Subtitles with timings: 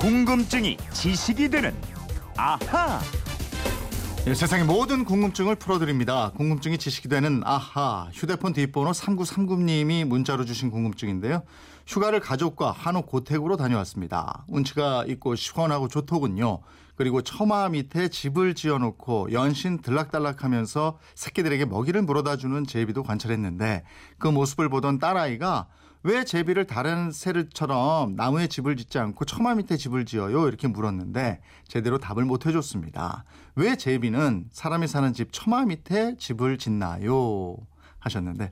[0.00, 1.74] 궁금증이 지식이 되는
[2.34, 3.00] 아하.
[4.26, 6.30] 예, 세상의 모든 궁금증을 풀어드립니다.
[6.38, 8.08] 궁금증이 지식이 되는 아하.
[8.10, 11.42] 휴대폰 뒷번호 3939님이 문자로 주신 궁금증인데요.
[11.86, 14.46] 휴가를 가족과 한옥 고택으로 다녀왔습니다.
[14.48, 16.60] 운치가 있고 시원하고 좋더군요.
[16.96, 23.84] 그리고 처마 밑에 집을 지어놓고 연신 들락달락하면서 새끼들에게 먹이를 물어다주는 제비도 관찰했는데
[24.16, 25.66] 그 모습을 보던 딸아이가
[26.02, 30.48] 왜 제비를 다른 새들처럼 나무에 집을 짓지 않고 처마 밑에 집을 지어요?
[30.48, 33.24] 이렇게 물었는데 제대로 답을 못 해줬습니다.
[33.54, 37.56] 왜 제비는 사람이 사는 집 처마 밑에 집을 짓나요?
[37.98, 38.50] 하셨는데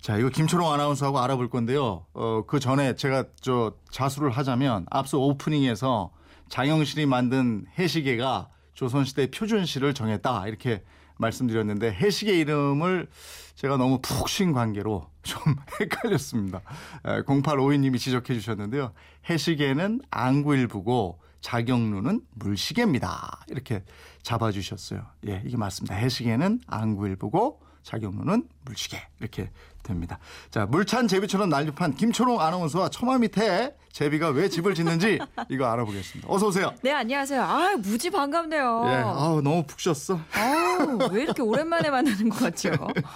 [0.00, 2.06] 자 이거 김초롱 아나운서하고 알아볼 건데요.
[2.12, 6.12] 어, 그 전에 제가 저 자수를 하자면 앞서 오프닝에서
[6.48, 10.84] 장영실이 만든 해시계가 조선시대 표준시를 정했다 이렇게
[11.18, 13.08] 말씀드렸는데 해시계 이름을
[13.54, 15.40] 제가 너무 푹 쉰 관계로 좀
[15.80, 16.60] 헷갈렸습니다.
[17.04, 18.92] 0852님이 지적해 주셨는데요.
[19.28, 23.44] 해시계는 안구일부고 자경루는 물시계입니다.
[23.48, 23.84] 이렇게
[24.22, 25.06] 잡아주셨어요.
[25.28, 25.94] 예, 이게 맞습니다.
[25.94, 29.50] 해시계는 안구일부고 자경루는 물시계 이렇게
[29.82, 30.18] 됩니다.
[30.50, 36.28] 자, 물찬 제비처럼 난립한 김초롱 아나운서와 처마 밑에 제비가 왜 집을 짓는지 이거 알아보겠습니다.
[36.30, 36.74] 어서 오세요.
[36.82, 37.40] 네, 안녕하세요.
[37.40, 38.82] 아, 무지 반갑네요.
[38.86, 40.18] 예, 아우 너무 푹 쉬었어.
[40.34, 42.72] 아우, 왜 이렇게 오랜만에 만나는 것 같죠?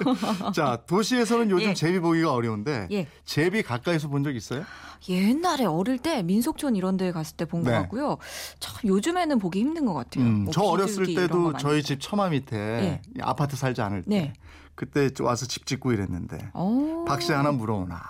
[0.55, 1.75] 자, 도시에서는 요즘 예.
[1.75, 3.09] 제비 보기가 어려운데 예.
[3.25, 4.65] 제비 가까이서 본 적 있어요?
[5.09, 7.79] 옛날에 어릴 때 민속촌 이런 데 갔을 때 본것 네.
[7.81, 8.19] 같고요.
[8.61, 10.25] 참 요즘에는 보기 힘든 것 같아요.
[10.25, 14.33] 음, 뭐 저 어렸을 때도 저희 집 처마 밑에 아파트 살지 않을 때 네.
[14.81, 18.01] 그때 와서 집 짓고 이랬는데 어, 박씨 하나 물어오나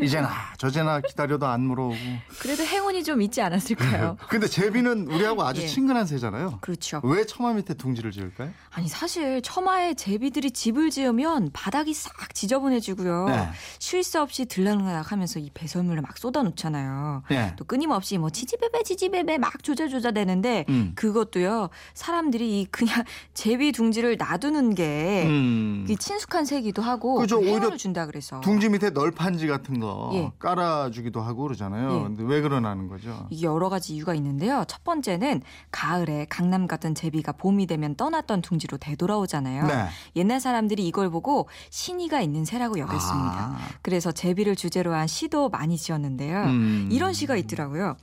[0.00, 1.96] 이제나 저제나 기다려도 안 물어오고
[2.40, 4.16] 그래도 행운이 좀 있지 않았을까요?
[4.28, 5.66] 근데 제비는 우리하고 아주 예.
[5.66, 6.58] 친근한 새잖아요.
[6.60, 7.00] 그렇죠.
[7.04, 8.50] 왜 처마 밑에 둥지를 지을까요?
[8.70, 13.26] 아니 사실 처마에 제비들이 집을 지으면 바닥이 싹 지저분해지고요.
[13.28, 13.48] 네.
[13.78, 17.22] 쉴 새 없이 들락날락하면서 이 배설물을 막 쏟아놓잖아요.
[17.30, 17.54] 예.
[17.56, 20.92] 또 끊임없이 뭐 지지배배 지지배배 막 조자조자대는데 음.
[20.96, 25.86] 그것도요 사람들이 이 그냥 제비 둥지를 놔두는 게 음.
[25.98, 30.32] 친숙한 새기도 하고 그죠, 오히려 준다 그래서 둥지 밑에 널판지 같은 거 예.
[30.38, 31.94] 깔아주기도 하고 그러잖아요.
[31.94, 32.02] 예.
[32.02, 33.26] 근데 왜 그러나는 거죠?
[33.28, 34.64] 이게 여러 가지 이유가 있는데요.
[34.68, 39.66] 첫 번째는 가을에 강남 같은 제비가 봄이 되면 떠났던 둥지로 되돌아오잖아요.
[39.66, 39.86] 네.
[40.16, 43.56] 옛날 사람들이 이걸 보고 신의가 있는 새라고 여겼습니다.
[43.56, 43.58] 아.
[43.82, 46.44] 그래서 제비를 주제로 한 시도 많이 지었는데요.
[46.44, 46.88] 음.
[46.90, 47.96] 이런 시가 있더라고요.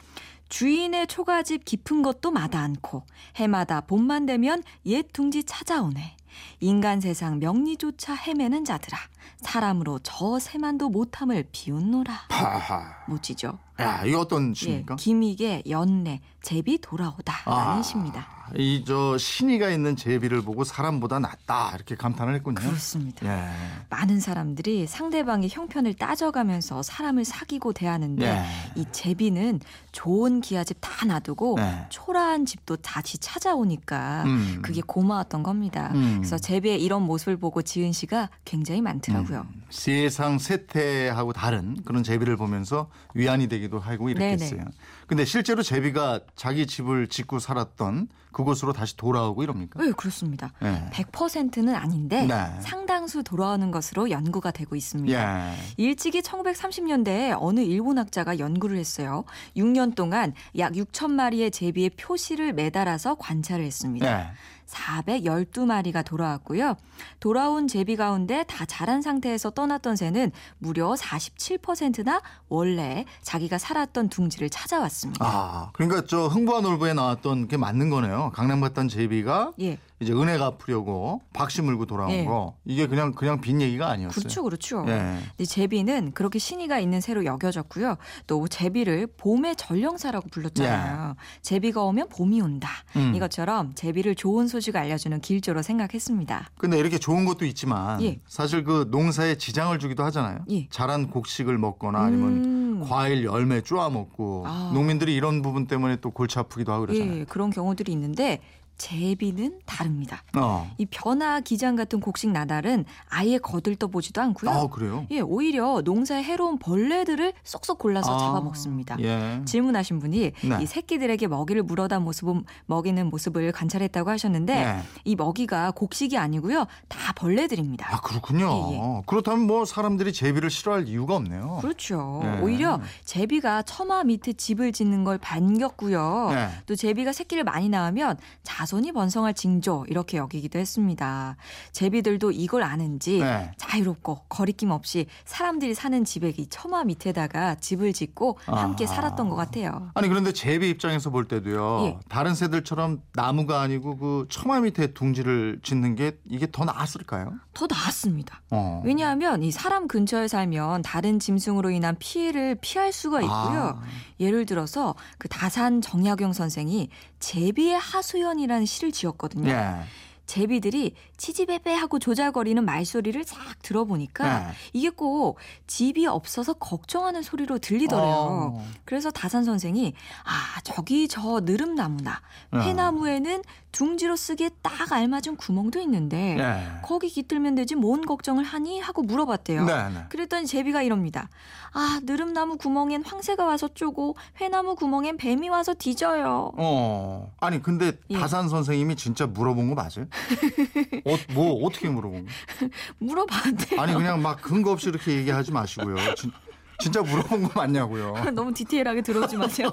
[0.49, 3.03] 주인의 초가집 깊은 것도 마다 않고
[3.35, 6.17] 해마다 봄만 되면 옛 둥지 찾아오네.
[6.59, 8.97] 인간 세상 명리조차 헤매는 자들아.
[9.41, 12.13] 사람으로 저 새만도 못함을 비웃노라.
[12.29, 12.81] 하하.
[13.07, 13.57] 멋지죠?
[13.79, 14.95] 야, 이거 어떤 예, 시입니까?
[14.97, 17.81] 김익의 연내 제비 돌아오다라는 아.
[17.81, 18.27] 시입니다.
[18.55, 22.55] 이 저 신의가 있는 제비를 보고 사람보다 낫다 이렇게 감탄을 했군요.
[22.55, 23.25] 그렇습니다.
[23.27, 23.51] 예.
[23.91, 28.43] 많은 사람들이 상대방의 형편을 따져가면서 사람을 사귀고 대하는데 예.
[28.75, 29.59] 이 제비는
[29.91, 31.85] 좋은 기아집 다 놔두고 네.
[31.89, 34.59] 초라한 집도 다시 찾아오니까 음.
[34.63, 35.91] 그게 고마웠던 겁니다.
[35.93, 36.18] 음.
[36.19, 39.47] 그래서 제비의 이런 모습을 보고 지은 시가 굉장히 많더라고요.
[39.49, 44.61] 음, 세상 세태하고 다른 그런 제비를 보면서 위안이 되기도 하고 이랬겠어요.
[45.09, 49.81] 근데 실제로 제비가 자기 집을 짓고 살았던 그곳으로 다시 돌아오고 이럽니까?
[49.83, 50.53] 네, 그렇습니다.
[50.61, 50.87] 예.
[50.93, 52.61] 100%는 아닌데 네.
[52.61, 55.51] 상당수 돌아오는 것으로 연구가 되고 있습니다.
[55.51, 55.55] 예.
[55.77, 59.23] 일찍이 1930년대에 어느 일본 학자가 연구를 했어요.
[59.57, 64.05] 6년 동안 약 6천 마리의 제비의 표시를 매달아서 관찰을 했습니다.
[64.05, 64.31] 예.
[64.69, 66.77] 412마리가 돌아왔고요.
[67.19, 74.98] 돌아온 제비 가운데 다 자란 상태에서 떠났던 새는 무려 47%나 원래 자기가 살았던 둥지를 찾아왔습니다.
[75.19, 78.31] 아, 그러니까 저 흥부와 놀부에 나왔던 게 맞는 거네요.
[78.33, 79.77] 강남 갔던 제비가 예.
[80.01, 82.23] 이제 은혜 갚으려고 박씨 물고 돌아온 예.
[82.25, 82.55] 거.
[82.65, 84.15] 이게 그냥 그냥 빈 얘기가 아니었어요.
[84.19, 84.85] 그렇죠, 그렇죠.
[84.87, 85.17] 예.
[85.35, 87.97] 근데 제비는 그렇게 신의가 있는 새로 여겨졌고요.
[88.25, 91.15] 또 제비를 봄의 전령사라고 불렀잖아요.
[91.41, 92.69] 제비가 오면 봄이 온다.
[92.95, 92.99] 예.
[92.99, 93.15] 음.
[93.15, 96.49] 이것처럼 제비를 좋은 소식 알려주는 길조로 생각했습니다.
[96.57, 98.19] 근데 이렇게 좋은 것도 있지만 예.
[98.27, 100.45] 사실 그 농사에 지장을 주기도 하잖아요.
[100.49, 100.67] 예.
[100.69, 102.68] 자란 곡식을 먹거나 아니면 음.
[102.87, 104.71] 과일 열매 쪼아 먹고 아.
[104.73, 107.19] 농민들이 이런 부분 때문에 또 골치 아프기도 하고 그러잖아요.
[107.19, 108.41] 예, 그런 경우들이 있는데
[108.79, 110.23] 제비는 다릅니다.
[110.35, 110.71] 어.
[110.77, 114.49] 이 변화 기장 같은 곡식 나달은 아예 거들떠 보지도 않고요.
[114.49, 115.05] 아, 그래요?
[115.11, 118.99] 예, 오히려 농사에 해로운 벌레들을 쏙쏙 골라서 아, 잡아먹습니다.
[119.01, 119.41] 예.
[119.45, 120.57] 질문하신 분이 네.
[120.61, 124.81] 이 새끼들에게 먹이를 물어다 모습 먹이는 모습을 관찰했다고 하셨는데 네.
[125.03, 127.93] 이 먹이가 곡식이 아니고요 다 벌레들입니다.
[127.93, 128.71] 아, 그렇군요.
[128.71, 129.01] 예, 예.
[129.05, 131.57] 그렇다면 뭐 사람들이 제비를 싫어할 이유가 없네요.
[131.61, 132.21] 그렇죠.
[132.23, 132.39] 네.
[132.39, 136.29] 오히려 제비가 처마 밑에 집을 짓는 걸 반겼고요.
[136.31, 136.49] 네.
[136.65, 141.37] 또 제비가 새끼를 많이 낳으면 자 손이 번성할 징조 이렇게 여기기도 했습니다.
[141.71, 143.51] 제비들도 이걸 아는지 네.
[143.57, 148.87] 자유롭고 거리낌 없이 사람들이 사는 집의 이 처마 밑에다가 집을 짓고 함께 아.
[148.87, 149.89] 살았던 것 같아요.
[149.95, 151.81] 아니 그런데 제비 입장에서 볼 때도요.
[151.85, 151.99] 예.
[152.09, 157.33] 다른 새들처럼 나무가 아니고 그 처마 밑에 둥지를 짓는 게 이게 더 나았을까요?
[157.55, 158.43] 더 나았습니다.
[158.51, 158.83] 어.
[158.85, 163.79] 왜냐하면 이 사람 근처에 살면 다른 짐승으로 인한 피해를 피할 수가 있고요.
[163.81, 163.83] 아.
[164.19, 166.89] 예를 들어서 그 다산 정약용 선생이
[167.19, 169.49] 제비의 하소연이라는 시를 지었거든요.
[169.51, 169.83] 예.
[170.29, 174.53] 제비들이 치지베베 하고 조잘거리는 말소리를 싹 들어보니까 네.
[174.73, 178.53] 이게 꼭 집이 없어서 걱정하는 소리로 들리더래요.
[178.53, 178.65] 어.
[178.85, 179.93] 그래서 다산 선생이
[180.23, 182.21] 아 저기 저 느릅나무나
[182.51, 182.59] 어.
[182.59, 183.41] 회나무에는
[183.71, 186.81] 둥지로 쓰기에 딱 알맞은 구멍도 있는데 예.
[186.83, 189.65] 거기 깃들면 되지 뭔 걱정을 하니 하고 물어봤대요.
[189.65, 190.05] 네, 네.
[190.09, 191.29] 그랬더니 제비가 이럽니다.
[191.71, 196.51] 아 느릅나무 구멍엔 황새가 와서 쪼고 회나무 구멍엔 뱀이 와서 뒤져요.
[196.57, 197.31] 어.
[197.39, 198.17] 아니 근데 예.
[198.17, 200.07] 다산 선생님이 진짜 물어본 거 맞아요?
[201.05, 202.31] 어, 뭐 어떻게 물어본 거?
[202.99, 203.81] 물어봤대요.
[203.81, 205.95] 아니 그냥 막 근거 없이 이렇게 얘기하지 마시고요.
[206.15, 206.31] 진,
[206.79, 208.13] 진짜 물어본 거 맞냐고요.
[208.33, 209.71] 너무 디테일하게 들어오지 마세요.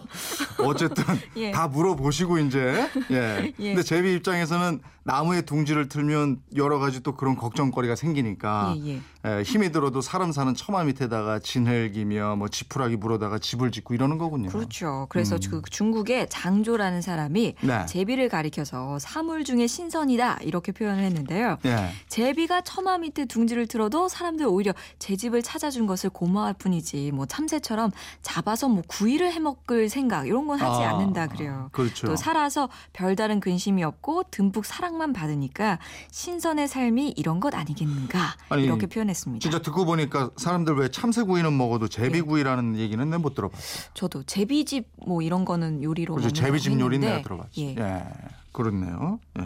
[0.58, 1.04] 어쨌든
[1.36, 1.50] 예.
[1.52, 3.52] 다 물어보시고 이제 예.
[3.58, 3.68] 예.
[3.74, 9.00] 근데 제비 입장에서는 나무에 둥지를 틀면 여러 가지 또 그런 걱정거리가 생기니까 예, 예.
[9.24, 14.48] 예, 힘이 들어도 사람 사는 처마 밑에다가 진흙이며 뭐 지푸라기 물어다가 집을 짓고 이러는 거군요.
[14.48, 15.06] 그렇죠.
[15.08, 15.62] 그래서 음.
[15.62, 17.86] 그 중국의 장조라는 사람이 네.
[17.86, 21.58] 제비를 가리켜서 사물 중에 신선이다 이렇게 표현을 했는데요.
[21.66, 21.90] 예.
[22.08, 27.92] 제비가 처마 밑에 둥지를 틀어도 사람들 오히려 제 집을 찾아준 것을 고마워할 뿐이지 뭐 참새처럼
[28.22, 31.68] 잡아서 뭐 구이를 해먹을 생각 이런 건 하지 아, 않는다 그래요.
[31.70, 32.08] 그렇죠.
[32.08, 35.78] 또 살아서 별다른 근심이 없고 듬뿍 사랑 만 받으니까
[36.10, 39.42] 신선의 삶이 이런 것 아니겠는가 아니, 이렇게 표현했습니다.
[39.42, 43.90] 진짜 듣고 보니까 사람들 왜 참새구이는 먹어도 제비구이라는 얘기는 내가 못 들어봤어요.
[43.94, 46.32] 저도 제비집 뭐 이런 거는 요리로 그렇죠.
[46.32, 47.76] 제비집 요리는 했는데, 내가 들어봤지.
[47.78, 47.82] 예.
[47.82, 48.04] 예.
[48.52, 49.20] 그렇네요.
[49.38, 49.44] 예.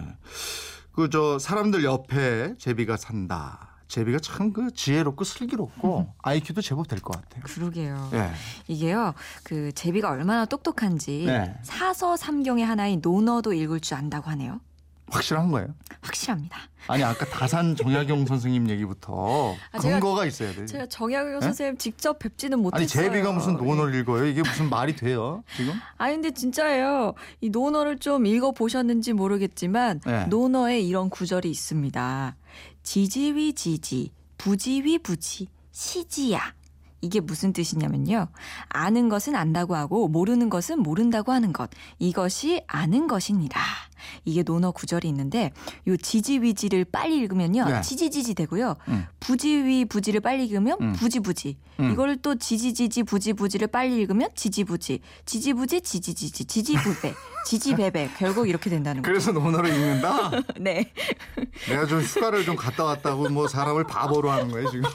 [0.92, 3.66] 그 저 사람들 옆에 제비가 산다.
[3.88, 7.42] 제비가 참 그 지혜롭고 슬기롭고 IQ도 제법 될 것 같아요.
[7.42, 8.10] 그러게요.
[8.12, 8.30] 예.
[8.68, 11.56] 이게요, 그 제비가 얼마나 똑똑한지 네.
[11.62, 14.60] 사서 삼경의 하나인 논어도 읽을 줄 안다고 하네요.
[15.10, 15.68] 확실한 거예요.
[16.02, 16.58] 확실합니다.
[16.86, 20.66] 아니 아까 다산 정약용 선생님 얘기부터 아, 제가- 근거가 있어야 돼요.
[20.66, 21.40] 제가 정약용 네?
[21.40, 22.80] 선생님 직접 뵙지는 못했어요.
[22.80, 23.56] 아니 제비가 무슨 예.
[23.56, 24.26] 논어를 읽어요?
[24.26, 25.44] 이게 무슨 말이 돼요?
[25.56, 25.74] 지금?
[25.98, 27.14] 아니 근데 진짜예요.
[27.40, 30.24] 이 논어를 좀 읽어 보셨는지 모르겠지만 네.
[30.26, 32.36] 논어에 이런 구절이 있습니다.
[32.82, 36.54] 지지위 지지, 부지위 부지, 시지야.
[37.02, 38.28] 이게 무슨 뜻이냐면요.
[38.68, 41.70] 아는 것은 안다고 하고 모르는 것은 모른다고 하는 것.
[41.98, 43.58] 이것이 아는 것입니다.
[44.24, 45.52] 이게 논어 구절이 있는데
[45.86, 47.64] 요 지지위지를 빨리 읽으면요.
[47.64, 47.80] 네.
[47.80, 48.76] 지지지지 되고요.
[48.88, 49.06] 음.
[49.20, 50.92] 부지위 부지를 빨리 읽으면 음.
[50.92, 51.56] 부지부지.
[51.80, 51.92] 음.
[51.92, 55.00] 이거를 또 지지지지 부지부지를 빨리 읽으면 지지부지.
[55.24, 57.14] 지지부지 지지지지 지지부배.
[57.46, 58.10] 지지배배.
[58.18, 59.10] 결국 이렇게 된다는 거죠.
[59.10, 60.30] 그래서 논어를 읽는다?
[60.60, 60.92] 네.
[61.68, 64.90] 내가 좀 휴가를 좀 갔다 왔다고 뭐 사람을 바보로 하는 거예요 지금?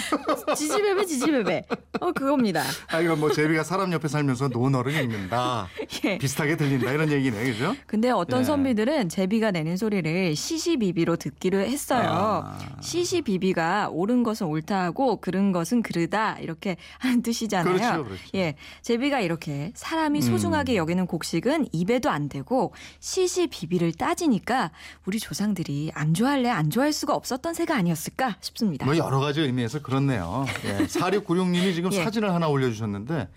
[0.56, 1.64] 지지배배 지지배배.
[2.00, 2.62] 어 그겁니다.
[2.88, 5.68] 아 이건 뭐 제비가 사람 옆에 살면서 논어를 읽는다.
[6.04, 6.18] 예.
[6.18, 7.76] 비슷하게 들린다 이런 얘기네, 그죠?
[7.86, 8.44] 근데 어떤 예.
[8.50, 12.44] 선비들은 제비가 내는 소리를 시시비비로 듣기로 했어요.
[12.44, 12.58] 아.
[12.80, 17.74] 시시비비가 옳은 것은 옳다 하고 그른 것은 그르다 이렇게 하는 뜻이잖아요.
[17.74, 18.22] 그렇죠, 그렇죠.
[18.34, 20.22] 예, 제비가 이렇게 사람이 음.
[20.22, 24.72] 소중하게 여기는 곡식은 입에도 안 되고 시시비비를 따지니까
[25.06, 28.84] 우리 조상들이 안 좋아할래 안 좋아할 수가 없었던 새가 아니었을까 싶습니다.
[28.84, 30.44] 뭐 여러 가지 의미에서 그렇네요.
[30.64, 30.86] 예.
[30.90, 32.02] 4696님이 지금 예.
[32.02, 33.28] 사진을 하나 올려주셨는데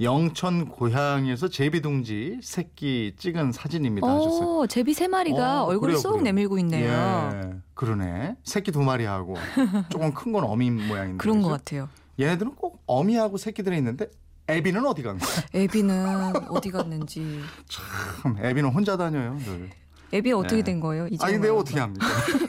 [0.00, 4.06] 영천 고향에서 제비둥지 새끼 찍은 사진입니다.
[4.06, 6.24] 오, 제비 세 마리가 어, 얼굴을 그래요, 쏙 그래요.
[6.24, 7.30] 내밀고 있네요.
[7.34, 8.36] 예, 그러네.
[8.42, 9.36] 새끼 두 마리하고
[9.90, 11.18] 조금 큰 건 어미 모양인데.
[11.18, 11.48] 그런 그죠?
[11.48, 11.88] 것 같아요.
[12.18, 14.06] 얘네들은 꼭 어미하고 새끼들이 있는데
[14.48, 15.30] 애비는 어디 간 거야?
[15.54, 17.40] 애비는 어디 갔는지.
[17.68, 19.36] 참 애비는 혼자 다녀요.
[19.44, 19.68] 늘.
[20.12, 20.62] 애비 어떻게 네.
[20.62, 21.06] 된 거예요?
[21.08, 22.06] 이제 아니 내가 어떻게 합니까?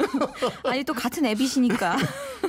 [0.65, 1.97] 아니 또 같은 애비시니까.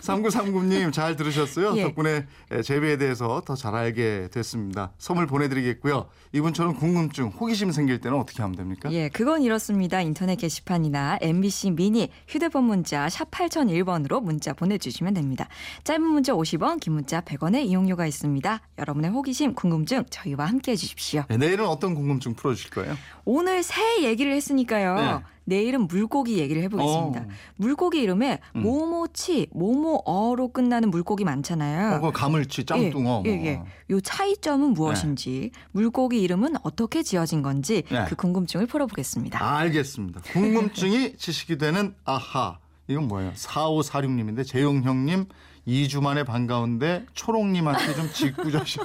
[0.01, 1.77] 3939님 잘 들으셨어요?
[1.77, 1.83] 예.
[1.85, 2.27] 덕분에
[2.65, 4.93] 제비에 대해서 더 잘 알게 됐습니다.
[4.99, 6.07] 선물 보내드리겠고요.
[6.33, 8.91] 이분처럼 궁금증, 호기심 생길 때는 어떻게 하면 됩니까?
[8.93, 10.01] 예, 그건 이렇습니다.
[10.01, 15.49] 인터넷 게시판이나 MBC 미니 휴대폰 문자 샵 8001번으로 문자 보내주시면 됩니다.
[15.85, 18.61] 짧은 문자 50원, 긴 문자 100원의 이용료가 있습니다.
[18.79, 21.25] 여러분의 호기심, 궁금증 저희와 함께해 주십시오.
[21.29, 22.97] 네, 내일은 어떤 궁금증 풀어주실 거예요?
[23.25, 24.95] 오늘 새 얘기를 했으니까요.
[24.97, 25.19] 네.
[25.45, 27.21] 내일은 물고기 얘기를 해보겠습니다.
[27.21, 27.27] 어.
[27.57, 28.63] 물고기 이름에 음.
[28.63, 31.97] 모모치, 모모어로 끝나는 물고기 많잖아요.
[31.97, 33.23] 어, 그 가물치, 짱뚱어.
[33.27, 33.63] 예, 예, 예.
[33.91, 38.05] 요 차이점은 무엇인지, 물고기 이름은 어떻게 지어진 건지 네.
[38.09, 39.43] 그 궁금증을 풀어보겠습니다.
[39.59, 40.21] 알겠습니다.
[40.33, 42.59] 궁금증이 지식이 되는 아하.
[42.89, 43.33] 이건 뭐예요?
[43.33, 45.27] 4546님인데 재용 형님
[45.67, 48.83] 2주 만에 반가운데 초롱님한테 좀 짓궂으셔.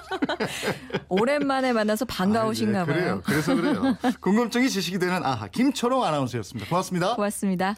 [1.10, 2.96] 오랜만에 만나서 반가우신가 아, 예, 봐요.
[2.96, 3.22] 그래요.
[3.26, 3.98] 그래서 그래요.
[4.22, 6.70] 궁금증이 지식이 되는 아하 김초롱 아나운서였습니다.
[6.70, 7.16] 고맙습니다.
[7.16, 7.76] 고맙습니다.